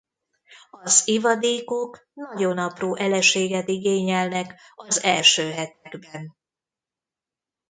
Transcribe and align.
Az 0.71 1.01
ivadékok 1.07 2.07
nagyon 2.13 2.57
apró 2.57 2.95
eleséget 2.95 3.67
igényelnek 3.67 4.59
az 4.75 5.03
első 5.03 5.51
hetekben. 5.51 6.35